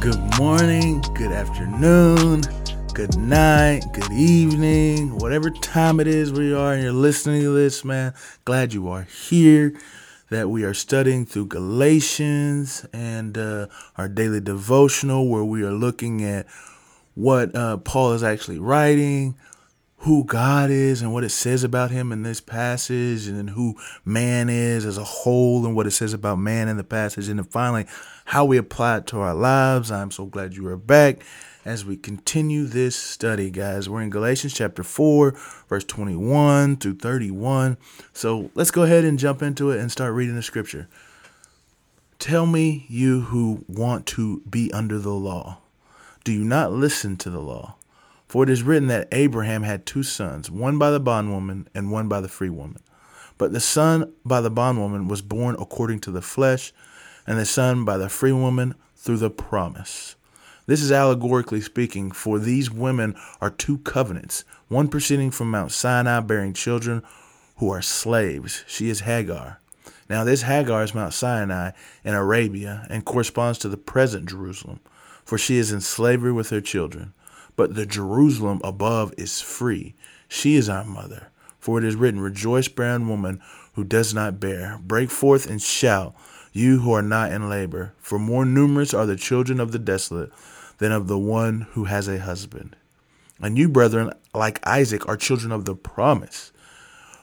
Good 0.00 0.38
morning, 0.38 1.02
good 1.12 1.30
afternoon, 1.30 2.40
good 2.94 3.18
night, 3.18 3.82
good 3.92 4.10
evening, 4.10 5.18
whatever 5.18 5.50
time 5.50 6.00
it 6.00 6.06
is 6.06 6.32
we 6.32 6.54
are 6.54 6.72
and 6.72 6.82
you're 6.82 6.90
listening 6.90 7.42
to 7.42 7.52
this, 7.52 7.84
man. 7.84 8.14
Glad 8.46 8.72
you 8.72 8.88
are 8.88 9.02
here. 9.02 9.78
That 10.30 10.48
we 10.48 10.64
are 10.64 10.72
studying 10.72 11.26
through 11.26 11.48
Galatians 11.48 12.86
and 12.94 13.36
uh, 13.36 13.66
our 13.98 14.08
daily 14.08 14.40
devotional, 14.40 15.28
where 15.28 15.44
we 15.44 15.62
are 15.64 15.72
looking 15.72 16.24
at 16.24 16.46
what 17.14 17.54
uh, 17.54 17.76
Paul 17.76 18.14
is 18.14 18.22
actually 18.22 18.58
writing, 18.58 19.34
who 20.00 20.24
God 20.24 20.70
is 20.70 21.02
and 21.02 21.12
what 21.12 21.24
it 21.24 21.30
says 21.30 21.62
about 21.62 21.90
him 21.90 22.10
in 22.10 22.22
this 22.22 22.40
passage, 22.40 23.26
and 23.26 23.36
then 23.36 23.48
who 23.48 23.76
man 24.04 24.48
is 24.48 24.86
as 24.86 24.96
a 24.96 25.04
whole 25.04 25.66
and 25.66 25.76
what 25.76 25.86
it 25.86 25.90
says 25.90 26.14
about 26.14 26.38
man 26.38 26.68
in 26.68 26.78
the 26.78 26.84
passage, 26.84 27.28
and 27.28 27.38
then 27.38 27.44
finally 27.44 27.84
how 28.26 28.44
we 28.44 28.56
apply 28.56 28.98
it 28.98 29.06
to 29.08 29.18
our 29.20 29.34
lives. 29.34 29.90
I'm 29.90 30.10
so 30.10 30.24
glad 30.24 30.54
you 30.54 30.66
are 30.68 30.76
back 30.78 31.22
as 31.66 31.84
we 31.84 31.96
continue 31.98 32.64
this 32.64 32.96
study, 32.96 33.50
guys. 33.50 33.90
We're 33.90 34.00
in 34.00 34.08
Galatians 34.08 34.54
chapter 34.54 34.82
4, 34.82 35.32
verse 35.68 35.84
21 35.84 36.76
through 36.76 36.96
31. 36.96 37.76
So 38.14 38.50
let's 38.54 38.70
go 38.70 38.84
ahead 38.84 39.04
and 39.04 39.18
jump 39.18 39.42
into 39.42 39.70
it 39.70 39.80
and 39.80 39.92
start 39.92 40.14
reading 40.14 40.34
the 40.34 40.42
scripture. 40.42 40.88
Tell 42.18 42.46
me, 42.46 42.86
you 42.88 43.20
who 43.22 43.66
want 43.68 44.06
to 44.06 44.40
be 44.48 44.72
under 44.72 44.98
the 44.98 45.10
law, 45.10 45.58
do 46.24 46.32
you 46.32 46.44
not 46.44 46.72
listen 46.72 47.18
to 47.18 47.28
the 47.28 47.40
law? 47.40 47.76
For 48.30 48.44
it 48.44 48.48
is 48.48 48.62
written 48.62 48.86
that 48.86 49.08
Abraham 49.10 49.64
had 49.64 49.84
two 49.84 50.04
sons, 50.04 50.52
one 50.52 50.78
by 50.78 50.92
the 50.92 51.00
bondwoman 51.00 51.66
and 51.74 51.90
one 51.90 52.06
by 52.06 52.20
the 52.20 52.28
free 52.28 52.48
woman. 52.48 52.80
But 53.38 53.52
the 53.52 53.58
son 53.58 54.12
by 54.24 54.40
the 54.40 54.52
bondwoman 54.52 55.08
was 55.08 55.20
born 55.20 55.56
according 55.58 55.98
to 56.02 56.12
the 56.12 56.22
flesh, 56.22 56.72
and 57.26 57.40
the 57.40 57.44
son 57.44 57.84
by 57.84 57.98
the 57.98 58.08
free 58.08 58.30
woman 58.30 58.76
through 58.94 59.16
the 59.16 59.30
promise. 59.30 60.14
This 60.66 60.80
is 60.80 60.92
allegorically 60.92 61.60
speaking, 61.60 62.12
for 62.12 62.38
these 62.38 62.70
women 62.70 63.16
are 63.40 63.50
two 63.50 63.78
covenants, 63.78 64.44
one 64.68 64.86
proceeding 64.86 65.32
from 65.32 65.50
Mount 65.50 65.72
Sinai, 65.72 66.20
bearing 66.20 66.54
children 66.54 67.02
who 67.56 67.68
are 67.72 67.82
slaves. 67.82 68.62
She 68.68 68.90
is 68.90 69.00
Hagar. 69.00 69.60
Now, 70.08 70.22
this 70.22 70.42
Hagar 70.42 70.84
is 70.84 70.94
Mount 70.94 71.14
Sinai 71.14 71.72
in 72.04 72.14
Arabia 72.14 72.86
and 72.90 73.04
corresponds 73.04 73.58
to 73.58 73.68
the 73.68 73.76
present 73.76 74.28
Jerusalem, 74.28 74.78
for 75.24 75.36
she 75.36 75.56
is 75.56 75.72
in 75.72 75.80
slavery 75.80 76.30
with 76.30 76.50
her 76.50 76.60
children. 76.60 77.12
But 77.60 77.74
the 77.74 77.84
Jerusalem 77.84 78.62
above 78.64 79.12
is 79.18 79.42
free. 79.42 79.94
She 80.28 80.56
is 80.56 80.70
our 80.70 80.82
mother. 80.82 81.28
For 81.58 81.76
it 81.76 81.84
is 81.84 81.94
written, 81.94 82.18
Rejoice, 82.18 82.68
barren 82.68 83.06
woman 83.06 83.38
who 83.74 83.84
does 83.84 84.14
not 84.14 84.40
bear. 84.40 84.80
Break 84.82 85.10
forth 85.10 85.46
and 85.46 85.60
shout, 85.60 86.14
you 86.54 86.78
who 86.78 86.90
are 86.94 87.02
not 87.02 87.32
in 87.32 87.50
labor. 87.50 87.92
For 87.98 88.18
more 88.18 88.46
numerous 88.46 88.94
are 88.94 89.04
the 89.04 89.14
children 89.14 89.60
of 89.60 89.72
the 89.72 89.78
desolate 89.78 90.32
than 90.78 90.90
of 90.90 91.06
the 91.06 91.18
one 91.18 91.66
who 91.72 91.84
has 91.84 92.08
a 92.08 92.18
husband. 92.18 92.76
And 93.42 93.58
you, 93.58 93.68
brethren, 93.68 94.10
like 94.34 94.66
Isaac, 94.66 95.06
are 95.06 95.18
children 95.18 95.52
of 95.52 95.66
the 95.66 95.74
promise. 95.74 96.52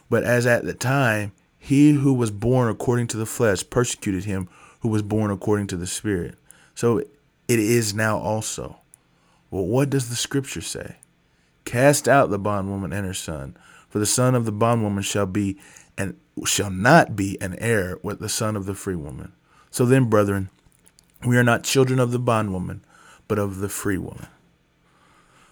But 0.07 0.23
as 0.23 0.45
at 0.45 0.65
the 0.65 0.75
time, 0.75 1.31
he 1.57 1.93
who 1.93 2.13
was 2.13 2.29
born 2.29 2.69
according 2.69 3.07
to 3.07 3.17
the 3.17 3.25
flesh 3.25 3.67
persecuted 3.67 4.25
him 4.25 4.49
who 4.81 4.89
was 4.89 5.01
born 5.01 5.31
according 5.31 5.65
to 5.65 5.77
the 5.77 5.87
Spirit. 5.87 6.35
So 6.75 6.99
it 6.99 7.09
is 7.47 7.95
now 7.95 8.19
also. 8.19 8.77
Well, 9.49 9.65
what 9.65 9.89
does 9.89 10.09
the 10.09 10.15
scripture 10.15 10.61
say? 10.61 10.97
Cast 11.65 12.07
out 12.07 12.29
the 12.29 12.39
bondwoman 12.39 12.93
and 12.93 13.05
her 13.05 13.13
son, 13.13 13.57
for 13.89 13.99
the 13.99 14.05
son 14.05 14.35
of 14.35 14.45
the 14.45 14.51
bondwoman 14.51 15.03
shall 15.03 15.25
be 15.25 15.57
and 15.97 16.15
shall 16.45 16.69
not 16.69 17.15
be 17.15 17.39
an 17.41 17.55
heir 17.59 17.97
with 18.03 18.19
the 18.19 18.29
son 18.29 18.55
of 18.55 18.65
the 18.65 18.75
free 18.75 18.95
woman. 18.95 19.33
So 19.71 19.85
then, 19.85 20.05
brethren, 20.05 20.49
we 21.25 21.37
are 21.37 21.43
not 21.43 21.63
children 21.63 21.99
of 21.99 22.11
the 22.11 22.19
bondwoman, 22.19 22.81
but 23.27 23.39
of 23.39 23.57
the 23.57 23.69
free 23.69 23.97
woman. 23.97 24.27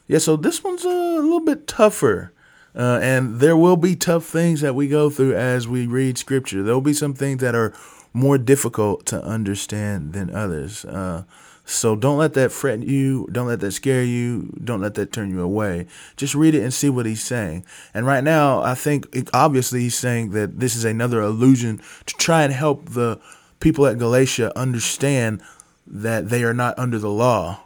Yeah, 0.08 0.20
so 0.20 0.36
this 0.36 0.64
one's 0.64 0.86
a 0.86 0.90
little 0.90 1.40
bit 1.40 1.68
tougher. 1.68 2.32
Uh, 2.76 3.00
and 3.02 3.40
there 3.40 3.56
will 3.56 3.78
be 3.78 3.96
tough 3.96 4.26
things 4.26 4.60
that 4.62 4.76
we 4.76 4.88
go 4.88 5.10
through 5.10 5.34
as 5.34 5.68
we 5.68 5.88
read 5.88 6.18
scripture. 6.18 6.62
There 6.62 6.74
will 6.74 6.82
be 6.82 6.94
some 6.94 7.14
things 7.14 7.40
that 7.40 7.56
are 7.56 7.74
more 8.14 8.38
difficult 8.38 9.06
to 9.08 9.24
understand 9.24 10.14
than 10.14 10.34
others. 10.34 10.84
Uh, 10.84 11.24
so 11.66 11.96
don't 11.96 12.20
let 12.20 12.36
that 12.36 12.52
fret 12.52 12.84
you. 12.84 13.28
Don't 13.32 13.48
let 13.48 13.60
that 13.62 13.72
scare 13.72 14.04
you. 14.04 14.54
Don't 14.64 14.82
let 14.82 14.94
that 14.94 15.12
turn 15.12 15.32
you 15.32 15.42
away. 15.42 15.88
Just 16.16 16.36
read 16.36 16.54
it 16.54 16.62
and 16.62 16.74
see 16.74 16.90
what 16.90 17.08
he's 17.08 17.24
saying. 17.24 17.66
And 17.94 18.06
right 18.06 18.24
now, 18.24 18.62
I 18.62 18.76
think 18.76 19.08
it, 19.16 19.30
obviously 19.34 19.82
he's 19.82 19.98
saying 19.98 20.30
that 20.32 20.60
this 20.60 20.76
is 20.76 20.86
another 20.86 21.22
illusion 21.22 21.82
to 22.06 22.16
try 22.16 22.44
and 22.44 22.54
help 22.54 22.90
the 22.90 23.20
people 23.60 23.88
at 23.88 23.98
Galatia 23.98 24.52
understand 24.56 25.42
that 25.88 26.30
they 26.30 26.44
are 26.44 26.54
not 26.54 26.78
under 26.78 27.00
the 27.00 27.10
law, 27.10 27.64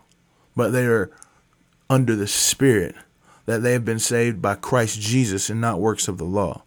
but 0.56 0.70
they 0.70 0.86
are 0.86 1.12
under 1.90 2.16
the 2.16 2.28
Spirit, 2.28 2.96
that 3.48 3.64
they 3.64 3.74
have 3.74 3.84
been 3.84 4.00
saved 4.00 4.42
by 4.42 4.56
Christ 4.56 5.00
Jesus 5.02 5.50
and 5.50 5.60
not 5.60 5.82
works 5.82 6.08
of 6.08 6.18
the 6.18 6.26
law. 6.26 6.64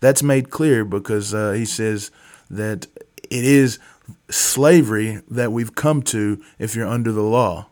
That's 0.00 0.22
made 0.22 0.50
clear 0.50 0.84
because 0.84 1.32
uh, 1.32 1.52
he 1.52 1.64
says 1.64 2.10
that 2.50 2.88
it 3.30 3.44
is 3.44 3.78
slavery 4.30 5.20
that 5.28 5.52
we've 5.52 5.74
come 5.74 6.02
to 6.02 6.42
if 6.58 6.74
you're 6.74 6.86
under 6.86 7.12
the 7.12 7.22
law. 7.22 7.68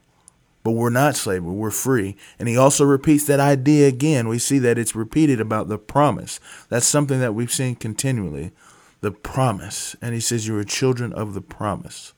But 0.62 0.72
we're 0.72 0.90
not 0.90 1.16
slavery, 1.16 1.52
we're 1.52 1.70
free. 1.70 2.16
And 2.38 2.46
he 2.48 2.56
also 2.56 2.84
repeats 2.84 3.24
that 3.26 3.40
idea 3.40 3.88
again. 3.88 4.28
We 4.28 4.38
see 4.38 4.58
that 4.58 4.76
it's 4.76 4.94
repeated 4.94 5.40
about 5.40 5.68
the 5.68 5.78
promise. 5.78 6.38
That's 6.68 6.86
something 6.86 7.18
that 7.20 7.34
we've 7.34 7.52
seen 7.52 7.76
continually 7.76 8.52
the 9.00 9.10
promise. 9.10 9.96
And 10.02 10.14
he 10.14 10.20
says, 10.20 10.46
You 10.46 10.58
are 10.58 10.64
children 10.64 11.12
of 11.12 11.34
the 11.34 11.40
promise. 11.40 12.12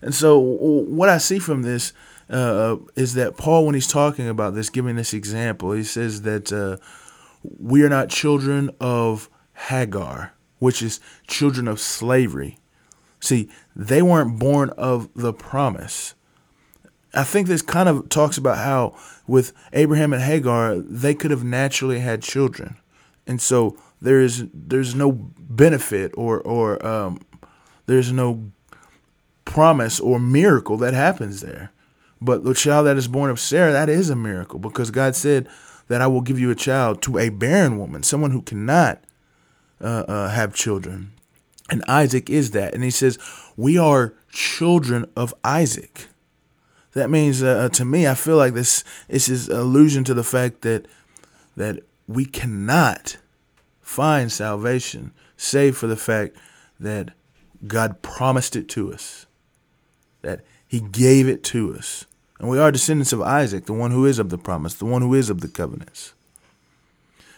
And 0.00 0.14
so, 0.14 0.38
what 0.38 1.08
I 1.08 1.18
see 1.18 1.40
from 1.40 1.62
this 1.62 1.92
uh, 2.30 2.76
is 2.94 3.14
that 3.14 3.36
Paul, 3.36 3.66
when 3.66 3.74
he's 3.74 3.88
talking 3.88 4.28
about 4.28 4.54
this, 4.54 4.70
giving 4.70 4.96
this 4.96 5.12
example, 5.12 5.72
he 5.72 5.82
says 5.82 6.22
that 6.22 6.52
uh, 6.52 6.76
we 7.42 7.82
are 7.82 7.88
not 7.88 8.08
children 8.08 8.70
of 8.80 9.28
Hagar, 9.54 10.34
which 10.58 10.82
is 10.82 11.00
children 11.26 11.66
of 11.66 11.80
slavery. 11.80 12.57
See, 13.20 13.48
they 13.74 14.02
weren't 14.02 14.38
born 14.38 14.70
of 14.70 15.08
the 15.14 15.32
promise. 15.32 16.14
I 17.14 17.24
think 17.24 17.48
this 17.48 17.62
kind 17.62 17.88
of 17.88 18.08
talks 18.08 18.38
about 18.38 18.58
how 18.58 18.96
with 19.26 19.52
Abraham 19.72 20.12
and 20.12 20.22
Hagar, 20.22 20.76
they 20.76 21.14
could 21.14 21.30
have 21.30 21.44
naturally 21.44 22.00
had 22.00 22.22
children. 22.22 22.76
And 23.26 23.40
so 23.40 23.76
there 24.00 24.20
is 24.20 24.46
there's 24.54 24.94
no 24.94 25.12
benefit 25.12 26.12
or 26.16 26.40
or 26.40 26.84
um, 26.86 27.20
there's 27.86 28.12
no 28.12 28.50
promise 29.44 29.98
or 29.98 30.18
miracle 30.18 30.76
that 30.78 30.94
happens 30.94 31.40
there. 31.40 31.72
But 32.20 32.44
the 32.44 32.54
child 32.54 32.86
that 32.86 32.96
is 32.96 33.08
born 33.08 33.30
of 33.30 33.40
Sarah, 33.40 33.72
that 33.72 33.88
is 33.88 34.10
a 34.10 34.16
miracle 34.16 34.58
because 34.58 34.90
God 34.90 35.14
said 35.14 35.48
that 35.88 36.00
I 36.00 36.06
will 36.06 36.20
give 36.20 36.38
you 36.38 36.50
a 36.50 36.54
child 36.54 37.00
to 37.02 37.18
a 37.18 37.28
barren 37.30 37.78
woman, 37.78 38.02
someone 38.02 38.30
who 38.30 38.42
cannot 38.42 39.02
uh, 39.80 40.04
uh, 40.08 40.28
have 40.30 40.54
children. 40.54 41.12
And 41.70 41.84
Isaac 41.86 42.30
is 42.30 42.52
that. 42.52 42.74
And 42.74 42.82
he 42.82 42.90
says, 42.90 43.18
We 43.56 43.78
are 43.78 44.14
children 44.30 45.10
of 45.16 45.34
Isaac. 45.44 46.06
That 46.92 47.10
means, 47.10 47.42
uh, 47.42 47.68
to 47.70 47.84
me, 47.84 48.06
I 48.06 48.14
feel 48.14 48.36
like 48.36 48.54
this, 48.54 48.82
this 49.08 49.28
is 49.28 49.48
allusion 49.48 50.04
to 50.04 50.14
the 50.14 50.24
fact 50.24 50.62
that 50.62 50.86
that 51.56 51.80
we 52.06 52.24
cannot 52.24 53.18
find 53.80 54.32
salvation 54.32 55.12
save 55.36 55.76
for 55.76 55.86
the 55.86 55.96
fact 55.96 56.36
that 56.80 57.10
God 57.66 58.00
promised 58.00 58.56
it 58.56 58.68
to 58.70 58.92
us, 58.92 59.26
that 60.22 60.40
He 60.66 60.80
gave 60.80 61.28
it 61.28 61.42
to 61.44 61.74
us. 61.74 62.06
And 62.38 62.48
we 62.48 62.58
are 62.58 62.70
descendants 62.70 63.12
of 63.12 63.20
Isaac, 63.20 63.66
the 63.66 63.72
one 63.72 63.90
who 63.90 64.06
is 64.06 64.18
of 64.18 64.30
the 64.30 64.38
promise, 64.38 64.74
the 64.74 64.84
one 64.84 65.02
who 65.02 65.14
is 65.14 65.28
of 65.28 65.40
the 65.40 65.48
covenants. 65.48 66.14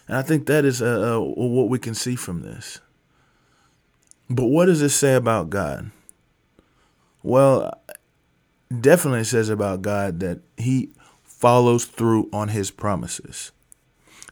And 0.06 0.16
I 0.16 0.22
think 0.22 0.46
that 0.46 0.64
is 0.64 0.82
uh, 0.82 1.16
uh, 1.16 1.20
what 1.20 1.68
we 1.68 1.78
can 1.78 1.94
see 1.94 2.16
from 2.16 2.42
this. 2.42 2.80
But 4.30 4.46
what 4.46 4.66
does 4.66 4.80
this 4.80 4.94
say 4.94 5.14
about 5.14 5.50
God? 5.50 5.90
Well, 7.22 7.74
definitely 8.80 9.24
says 9.24 9.48
about 9.48 9.82
God 9.82 10.20
that 10.20 10.40
he 10.56 10.90
follows 11.24 11.84
through 11.84 12.30
on 12.32 12.48
his 12.48 12.70
promises. 12.70 13.50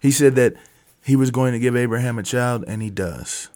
He 0.01 0.13
said 0.13 0.37
that 0.37 0.55
he 1.03 1.17
was 1.17 1.33
going 1.33 1.53
to 1.53 1.59
give 1.59 1.75
Abraham 1.75 2.19
a 2.19 2.23
child, 2.23 2.65
and 2.69 2.81
he 2.81 2.91
does. 2.91 3.49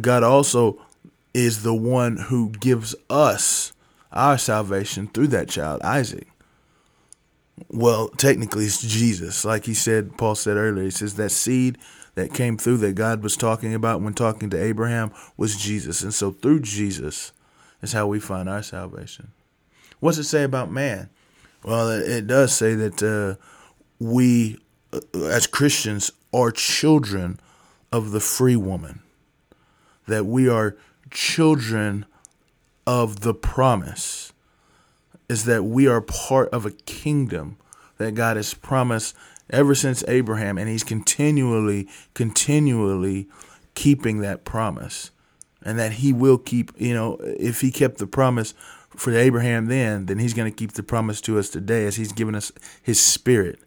God 0.00 0.22
also 0.22 0.80
is 1.34 1.62
the 1.62 1.74
one 1.74 2.16
who 2.16 2.50
gives 2.50 2.94
us 3.10 3.72
our 4.10 4.38
salvation 4.38 5.08
through 5.08 5.26
that 5.28 5.50
child, 5.50 5.82
Isaac. 5.82 6.28
Well, 7.68 8.08
technically, 8.08 8.64
it's 8.64 8.80
Jesus. 8.80 9.44
Like 9.44 9.64
he 9.64 9.74
said, 9.74 10.16
Paul 10.16 10.34
said 10.34 10.56
earlier, 10.56 10.84
he 10.84 10.90
says 10.90 11.14
that 11.16 11.30
seed 11.30 11.78
that 12.16 12.34
came 12.34 12.58
through 12.58 12.78
that 12.78 12.94
God 12.94 13.22
was 13.22 13.36
talking 13.36 13.74
about 13.74 14.00
when 14.00 14.14
talking 14.14 14.50
to 14.50 14.60
Abraham 14.62 15.12
was 15.36 15.56
Jesus. 15.56 16.02
And 16.02 16.12
so 16.12 16.32
through 16.32 16.60
Jesus 16.60 17.32
is 17.80 17.92
how 17.92 18.08
we 18.08 18.18
find 18.18 18.48
our 18.48 18.62
salvation. 18.62 19.28
What's 20.00 20.18
it 20.18 20.24
say 20.24 20.42
about 20.42 20.72
man? 20.72 21.08
Well, 21.62 21.88
it 21.90 22.26
does 22.26 22.54
say 22.54 22.74
that 22.74 23.02
uh, 23.02 23.40
we, 23.98 24.58
uh, 24.92 25.00
as 25.26 25.46
Christians, 25.46 26.10
are 26.32 26.50
children 26.50 27.38
of 27.92 28.10
the 28.10 28.20
free 28.20 28.56
woman, 28.56 29.00
that 30.06 30.26
we 30.26 30.48
are 30.48 30.76
children 31.10 32.06
of 32.86 33.20
the 33.20 33.34
promise. 33.34 34.32
is 35.28 35.44
that 35.44 35.64
we 35.64 35.86
are 35.86 36.00
part 36.00 36.48
of 36.50 36.64
a 36.64 36.70
kingdom 36.70 37.56
that 37.98 38.14
God 38.14 38.36
has 38.36 38.54
promised 38.54 39.16
ever 39.50 39.74
since 39.74 40.04
Abraham, 40.08 40.58
and 40.58 40.68
He's 40.68 40.84
continually, 40.84 41.88
continually 42.14 43.28
keeping 43.74 44.20
that 44.20 44.44
promise. 44.44 45.10
And 45.62 45.78
that 45.78 45.92
He 45.92 46.12
will 46.12 46.38
keep, 46.38 46.72
you 46.76 46.94
know, 46.94 47.16
if 47.20 47.60
He 47.60 47.70
kept 47.70 47.98
the 47.98 48.06
promise 48.06 48.54
for 48.90 49.12
Abraham 49.12 49.66
then, 49.66 50.06
then 50.06 50.18
He's 50.18 50.34
going 50.34 50.50
to 50.50 50.56
keep 50.56 50.72
the 50.72 50.82
promise 50.82 51.20
to 51.22 51.38
us 51.38 51.48
today 51.48 51.86
as 51.86 51.96
He's 51.96 52.12
given 52.12 52.34
us 52.34 52.52
His 52.82 53.00
Spirit 53.00 53.60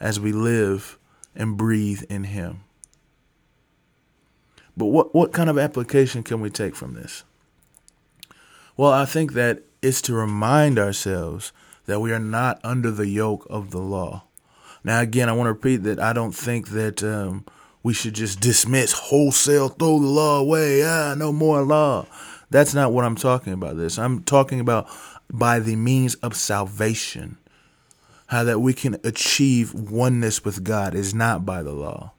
as 0.00 0.18
we 0.20 0.32
live 0.32 0.98
and 1.34 1.56
breathe 1.56 2.02
in 2.08 2.24
Him. 2.24 2.64
But 4.76 4.86
what, 4.86 5.14
what 5.14 5.32
kind 5.32 5.50
of 5.50 5.58
application 5.58 6.22
can 6.22 6.40
we 6.40 6.50
take 6.50 6.76
from 6.76 6.94
this? 6.94 7.24
Well, 8.76 8.92
I 8.92 9.06
think 9.06 9.32
that 9.32 9.62
it's 9.82 10.00
to 10.02 10.14
remind 10.14 10.78
ourselves 10.78 11.52
that 11.86 12.00
we 12.00 12.12
are 12.12 12.20
not 12.20 12.60
under 12.62 12.92
the 12.92 13.08
yoke 13.08 13.44
of 13.50 13.70
the 13.72 13.80
law. 13.80 14.24
Now, 14.88 15.02
again, 15.02 15.28
I 15.28 15.32
want 15.32 15.48
to 15.48 15.52
repeat 15.52 15.82
that 15.82 16.00
I 16.00 16.14
don't 16.14 16.32
think 16.32 16.70
that 16.70 17.04
um, 17.04 17.44
we 17.82 17.92
should 17.92 18.14
just 18.14 18.40
dismiss 18.40 18.94
wholesale, 18.94 19.68
throw 19.68 19.98
the 19.98 20.06
law 20.06 20.40
away. 20.40 20.82
Ah, 20.82 21.14
no 21.14 21.30
more 21.30 21.60
law. 21.60 22.06
That's 22.48 22.72
not 22.72 22.90
what 22.90 23.04
I'm 23.04 23.14
talking 23.14 23.52
about. 23.52 23.76
This 23.76 23.98
I'm 23.98 24.22
talking 24.22 24.60
about 24.60 24.88
by 25.30 25.58
the 25.58 25.76
means 25.76 26.14
of 26.14 26.34
salvation, 26.34 27.36
how 28.28 28.44
that 28.44 28.60
we 28.60 28.72
can 28.72 28.96
achieve 29.04 29.74
oneness 29.74 30.42
with 30.42 30.64
God 30.64 30.94
is 30.94 31.12
not 31.12 31.44
by 31.44 31.62
the 31.62 31.74
law. 31.74 32.12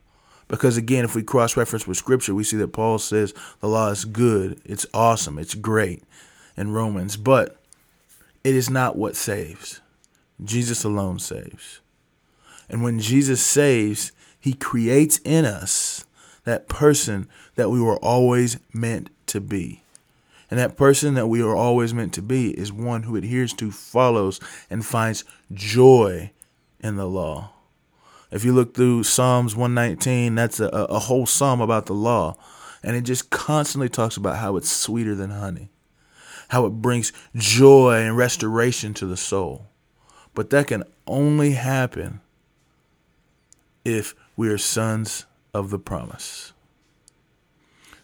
Because 0.46 0.76
again, 0.76 1.04
if 1.04 1.16
we 1.16 1.24
cross 1.24 1.56
reference 1.56 1.88
with 1.88 1.96
Scripture, 1.96 2.36
we 2.36 2.44
see 2.44 2.56
that 2.58 2.72
Paul 2.72 3.00
says 3.00 3.34
the 3.58 3.66
law 3.66 3.90
is 3.90 4.04
good, 4.04 4.60
it's 4.64 4.86
awesome, 4.94 5.40
it's 5.40 5.56
great 5.56 6.04
in 6.56 6.70
Romans, 6.70 7.16
but 7.16 7.56
it 8.44 8.54
is 8.54 8.70
not 8.70 8.94
what 8.94 9.16
saves. 9.16 9.80
Jesus 10.44 10.84
alone 10.84 11.18
saves. 11.18 11.80
And 12.70 12.82
when 12.82 13.00
Jesus 13.00 13.44
saves, 13.44 14.12
he 14.38 14.54
creates 14.54 15.18
in 15.24 15.44
us 15.44 16.04
that 16.44 16.68
person 16.68 17.28
that 17.56 17.68
we 17.68 17.80
were 17.80 17.98
always 17.98 18.58
meant 18.72 19.10
to 19.26 19.40
be. 19.40 19.82
And 20.50 20.58
that 20.58 20.76
person 20.76 21.14
that 21.14 21.26
we 21.26 21.42
are 21.42 21.54
always 21.54 21.92
meant 21.92 22.14
to 22.14 22.22
be 22.22 22.50
is 22.58 22.72
one 22.72 23.02
who 23.02 23.16
adheres 23.16 23.52
to, 23.54 23.70
follows, 23.70 24.40
and 24.70 24.86
finds 24.86 25.24
joy 25.52 26.30
in 26.80 26.96
the 26.96 27.06
law. 27.06 27.52
If 28.30 28.44
you 28.44 28.52
look 28.52 28.74
through 28.74 29.02
Psalms 29.02 29.54
119, 29.54 30.34
that's 30.36 30.60
a, 30.60 30.68
a 30.68 30.98
whole 31.00 31.26
psalm 31.26 31.60
about 31.60 31.86
the 31.86 31.92
law. 31.92 32.36
And 32.82 32.96
it 32.96 33.02
just 33.02 33.30
constantly 33.30 33.88
talks 33.88 34.16
about 34.16 34.38
how 34.38 34.56
it's 34.56 34.70
sweeter 34.70 35.14
than 35.14 35.30
honey, 35.30 35.70
how 36.48 36.66
it 36.66 36.70
brings 36.70 37.12
joy 37.34 38.02
and 38.02 38.16
restoration 38.16 38.94
to 38.94 39.06
the 39.06 39.16
soul. 39.16 39.66
But 40.34 40.50
that 40.50 40.68
can 40.68 40.84
only 41.06 41.52
happen 41.52 42.20
if 43.84 44.14
we 44.36 44.48
are 44.48 44.58
sons 44.58 45.26
of 45.54 45.70
the 45.70 45.78
promise. 45.78 46.52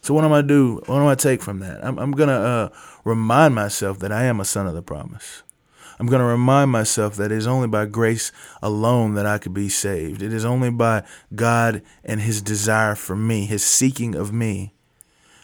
So 0.00 0.14
what 0.14 0.24
am 0.24 0.32
I 0.32 0.40
to 0.40 0.46
do? 0.46 0.82
What 0.86 1.00
am 1.00 1.06
I 1.06 1.14
take 1.14 1.42
from 1.42 1.58
that? 1.60 1.84
I'm, 1.84 1.98
I'm 1.98 2.12
gonna 2.12 2.32
uh, 2.32 2.68
remind 3.04 3.54
myself 3.54 3.98
that 4.00 4.12
I 4.12 4.24
am 4.24 4.40
a 4.40 4.44
son 4.44 4.66
of 4.66 4.74
the 4.74 4.82
promise. 4.82 5.42
I'm 5.98 6.06
going 6.06 6.20
to 6.20 6.26
remind 6.26 6.70
myself 6.70 7.16
that 7.16 7.32
it 7.32 7.38
is 7.38 7.46
only 7.46 7.68
by 7.68 7.86
grace 7.86 8.30
alone 8.62 9.14
that 9.14 9.26
I 9.26 9.38
could 9.38 9.54
be 9.54 9.68
saved. 9.68 10.22
It 10.22 10.32
is 10.32 10.44
only 10.44 10.70
by 10.70 11.04
God 11.34 11.82
and 12.04 12.20
His 12.20 12.42
desire 12.42 12.94
for 12.94 13.16
me, 13.16 13.46
His 13.46 13.64
seeking 13.64 14.14
of 14.14 14.32
me, 14.32 14.74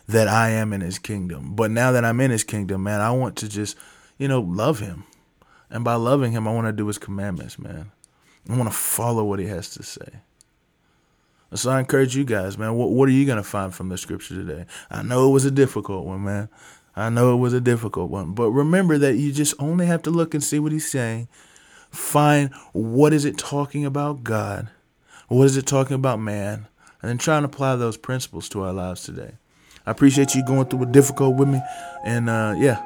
that 0.07 0.29
I 0.29 0.51
am 0.51 0.73
in 0.73 0.83
His 0.83 0.99
kingdom. 0.99 1.55
But 1.55 1.71
now 1.71 1.93
that 1.93 2.05
I'm 2.05 2.21
in 2.21 2.31
His 2.31 2.45
kingdom, 2.45 2.83
man, 2.83 3.01
I 3.01 3.13
want 3.13 3.37
to 3.37 3.49
just, 3.49 3.77
you 4.19 4.29
know, 4.29 4.41
love 4.41 4.81
Him. 4.81 5.05
And 5.71 5.85
by 5.85 5.95
loving 5.95 6.33
Him, 6.33 6.47
I 6.47 6.53
want 6.53 6.67
to 6.67 6.73
do 6.73 6.87
His 6.87 6.99
commandments, 6.99 7.59
man. 7.59 7.91
I 8.49 8.57
want 8.57 8.71
to 8.71 8.77
follow 8.77 9.25
what 9.25 9.39
He 9.39 9.47
has 9.47 9.71
to 9.71 9.83
say. 9.83 10.21
So 11.55 11.71
I 11.71 11.81
encourage 11.81 12.17
you 12.17 12.25
guys, 12.25 12.57
man. 12.57 12.75
What, 12.75 12.91
what 12.91 13.09
are 13.09 13.13
you 13.13 13.27
going 13.27 13.37
to 13.37 13.43
find 13.43 13.75
from 13.75 13.91
the 13.91 13.99
scripture 13.99 14.35
today? 14.35 14.65
I 14.91 15.03
know 15.03 15.29
it 15.29 15.33
was 15.33 15.45
a 15.45 15.51
difficult 15.51 16.07
one, 16.07 16.25
man. 16.25 16.49
I 16.97 17.09
know 17.11 17.35
it 17.35 17.39
was 17.39 17.53
a 17.53 17.61
difficult 17.61 18.11
one, 18.11 18.33
but 18.33 18.51
remember 18.51 18.99
that 18.99 19.17
you 19.17 19.33
just 19.33 19.55
only 19.59 19.87
have 19.87 20.03
to 20.03 20.11
look 20.11 20.35
and 20.35 20.43
see 20.43 20.59
what 20.59 20.73
he's 20.73 20.91
saying. 20.91 21.29
Find 21.91 22.53
what 22.73 23.13
is 23.13 23.25
it 23.25 23.39
talking 23.39 23.85
about 23.85 24.25
God? 24.25 24.69
What 25.29 25.45
is 25.45 25.57
it 25.57 25.67
talking 25.67 25.95
about 25.95 26.21
man? 26.21 26.67
And 27.01 27.09
then 27.09 27.19
try 27.19 27.37
and 27.37 27.47
apply 27.47 27.77
those 27.77 27.97
principles 27.97 28.49
to 28.51 28.63
our 28.63 28.73
lives 28.73 29.03
today. 29.03 29.33
I 29.87 29.91
appreciate 29.91 30.35
you 30.35 30.45
going 30.45 30.67
through 30.67 30.83
a 30.83 30.87
difficult 30.87 31.37
with 31.37 31.49
me. 31.49 31.61
And 32.05 32.31
uh, 32.31 32.55
yeah, 32.59 32.81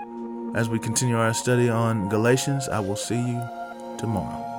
as 0.55 0.69
we 0.69 0.79
continue 0.79 1.17
our 1.17 1.35
study 1.35 1.69
on 1.69 2.09
Galatians, 2.09 2.69
I 2.69 2.81
will 2.81 2.97
see 2.97 3.20
you 3.20 3.43
tomorrow. 3.99 4.56